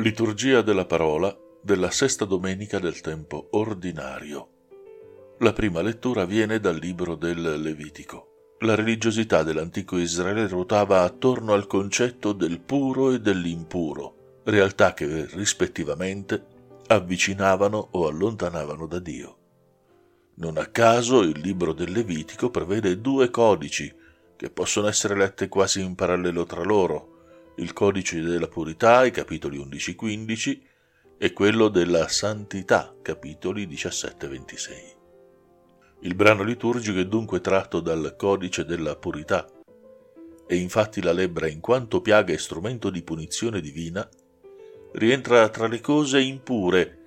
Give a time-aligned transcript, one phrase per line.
[0.00, 4.48] Liturgia della parola della sesta domenica del tempo ordinario.
[5.40, 8.54] La prima lettura viene dal libro del Levitico.
[8.60, 16.44] La religiosità dell'antico Israele ruotava attorno al concetto del puro e dell'impuro, realtà che rispettivamente
[16.86, 19.36] avvicinavano o allontanavano da Dio.
[20.36, 23.92] Non a caso il libro del Levitico prevede due codici
[24.36, 27.17] che possono essere lette quasi in parallelo tra loro,
[27.58, 30.60] il codice della purità, i capitoli 11-15,
[31.18, 34.96] e quello della santità, capitoli 17-26.
[36.02, 39.48] Il brano liturgico è dunque tratto dal codice della purità,
[40.46, 44.08] e infatti la lebbra, in quanto piaga e strumento di punizione divina,
[44.92, 46.98] rientra tra le cose impure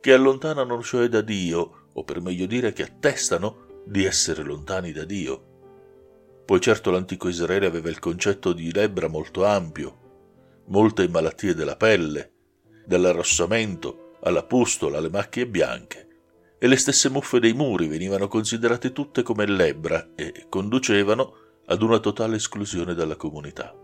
[0.00, 5.04] che allontanano cioè da Dio, o per meglio dire che attestano di essere lontani da
[5.04, 5.45] Dio.
[6.46, 12.32] Poi certo l'antico Israele aveva il concetto di lebbra molto ampio, molte malattie della pelle,
[12.86, 16.06] dall'arrossamento alla pustola alle macchie bianche,
[16.58, 21.34] e le stesse muffe dei muri venivano considerate tutte come lebbra e conducevano
[21.66, 23.74] ad una totale esclusione dalla comunità.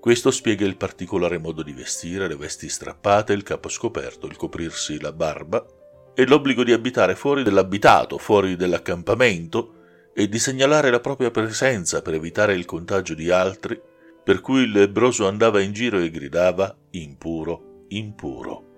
[0.00, 5.00] Questo spiega il particolare modo di vestire, le vesti strappate, il capo scoperto, il coprirsi
[5.00, 5.64] la barba
[6.12, 9.76] e l'obbligo di abitare fuori dell'abitato, fuori dell'accampamento,
[10.14, 13.80] e di segnalare la propria presenza per evitare il contagio di altri,
[14.22, 18.70] per cui il lebroso andava in giro e gridava impuro, impuro.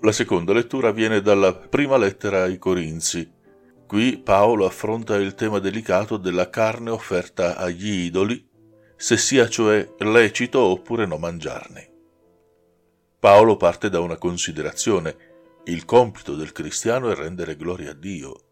[0.00, 3.30] La seconda lettura viene dalla prima lettera ai Corinzi.
[3.86, 8.48] Qui Paolo affronta il tema delicato della carne offerta agli idoli,
[8.96, 11.88] se sia cioè lecito oppure no mangiarne.
[13.18, 15.28] Paolo parte da una considerazione.
[15.64, 18.49] Il compito del cristiano è rendere gloria a Dio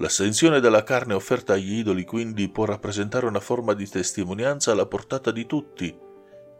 [0.00, 5.32] L'assenzione della carne offerta agli idoli quindi può rappresentare una forma di testimonianza alla portata
[5.32, 5.92] di tutti,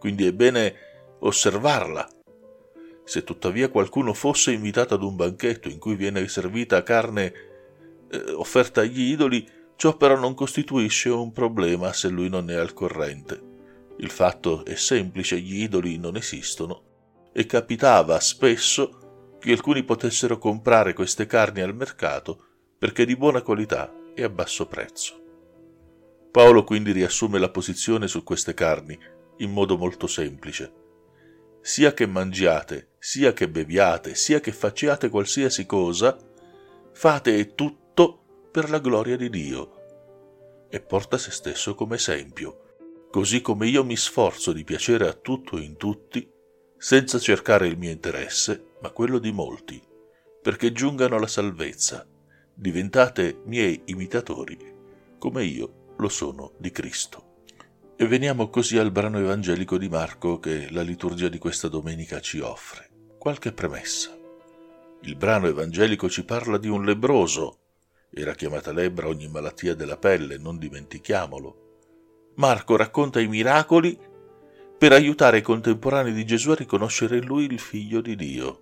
[0.00, 0.74] quindi è bene
[1.20, 2.08] osservarla.
[3.04, 7.32] Se tuttavia qualcuno fosse invitato ad un banchetto in cui viene servita carne
[8.10, 12.72] eh, offerta agli idoli, ciò però non costituisce un problema se lui non è al
[12.72, 13.40] corrente.
[13.98, 16.82] Il fatto è semplice, gli idoli non esistono
[17.32, 22.46] e capitava spesso che alcuni potessero comprare queste carni al mercato
[22.78, 25.24] perché di buona qualità e a basso prezzo.
[26.30, 28.96] Paolo quindi riassume la posizione su queste carni
[29.38, 30.72] in modo molto semplice.
[31.60, 36.16] Sia che mangiate, sia che beviate, sia che facciate qualsiasi cosa,
[36.92, 40.66] fate tutto per la gloria di Dio.
[40.68, 42.76] E porta se stesso come esempio,
[43.10, 46.30] così come io mi sforzo di piacere a tutto e in tutti,
[46.76, 49.82] senza cercare il mio interesse, ma quello di molti,
[50.40, 52.06] perché giungano alla salvezza
[52.60, 54.58] diventate miei imitatori
[55.16, 57.26] come io lo sono di Cristo.
[57.96, 62.40] E veniamo così al brano evangelico di Marco che la liturgia di questa domenica ci
[62.40, 62.88] offre.
[63.16, 64.16] Qualche premessa.
[65.02, 67.58] Il brano evangelico ci parla di un lebroso.
[68.10, 72.32] Era chiamata lebbra ogni malattia della pelle, non dimentichiamolo.
[72.36, 73.96] Marco racconta i miracoli
[74.76, 78.60] per aiutare i contemporanei di Gesù a riconoscere in lui il figlio di Dio.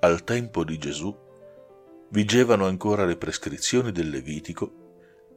[0.00, 1.23] Al tempo di Gesù
[2.14, 4.82] vigevano ancora le prescrizioni del Levitico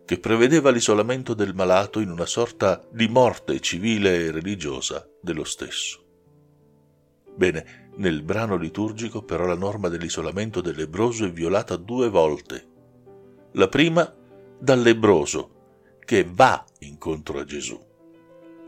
[0.05, 6.05] che prevedeva l'isolamento del malato in una sorta di morte civile e religiosa dello stesso.
[7.35, 12.67] Bene, nel brano liturgico però la norma dell'isolamento del lebroso è violata due volte.
[13.53, 14.13] La prima
[14.59, 17.77] dal lebroso, che va incontro a Gesù.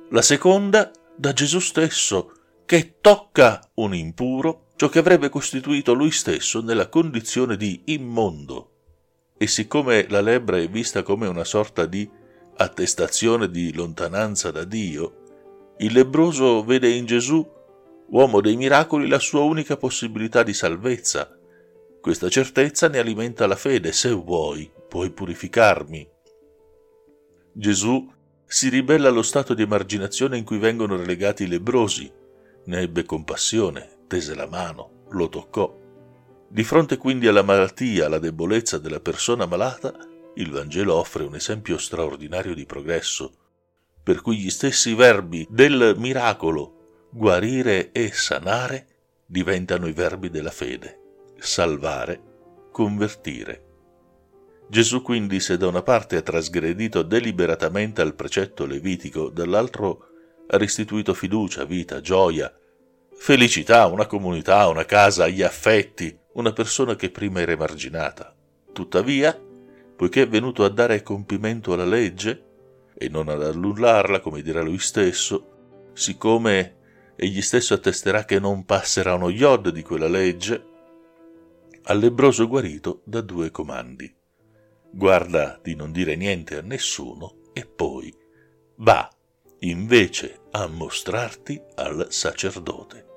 [0.09, 2.31] La seconda da Gesù stesso,
[2.65, 8.75] che tocca un impuro ciò che avrebbe costituito lui stesso nella condizione di immondo.
[9.37, 12.09] E siccome la lebbra è vista come una sorta di
[12.55, 17.45] attestazione di lontananza da Dio, il lebroso vede in Gesù,
[18.07, 21.37] uomo dei miracoli, la sua unica possibilità di salvezza.
[21.99, 26.09] Questa certezza ne alimenta la fede, se vuoi, puoi purificarmi.
[27.51, 28.09] Gesù
[28.45, 32.09] si ribella allo stato di emarginazione in cui vengono relegati i lebrosi,
[32.63, 35.77] ne ebbe compassione, tese la mano, lo toccò.
[36.49, 39.93] Di fronte quindi alla malattia, alla debolezza della persona malata,
[40.35, 43.31] il Vangelo offre un esempio straordinario di progresso,
[44.01, 48.87] per cui gli stessi verbi del miracolo, guarire e sanare,
[49.27, 50.99] diventano i verbi della fede,
[51.37, 52.21] salvare,
[52.71, 53.65] convertire.
[54.67, 60.07] Gesù quindi se da una parte ha trasgredito deliberatamente al precetto levitico, dall'altro
[60.47, 62.51] ha restituito fiducia, vita, gioia,
[63.19, 68.33] felicità, una comunità, una casa, gli affetti, una persona che prima era emarginata.
[68.71, 69.37] Tuttavia,
[69.95, 72.45] poiché è venuto a dare compimento alla legge
[72.97, 76.77] e non ad annullarla, come dirà lui stesso, siccome
[77.17, 80.65] egli stesso attesterà che non passerà uno iod di quella legge,
[81.83, 84.11] al lebroso guarito da due comandi.
[84.91, 88.15] Guarda di non dire niente a nessuno e poi
[88.77, 89.07] va
[89.59, 93.08] invece a mostrarti al sacerdote,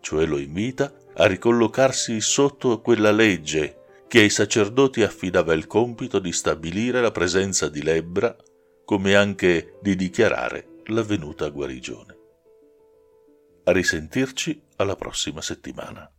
[0.00, 6.32] cioè lo invita a ricollocarsi sotto quella legge che ai sacerdoti affidava il compito di
[6.32, 8.34] stabilire la presenza di lebbra
[8.84, 12.18] come anche di dichiarare la venuta guarigione.
[13.64, 16.10] A risentirci alla prossima settimana.